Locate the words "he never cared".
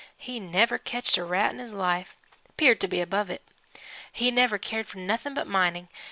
4.11-4.87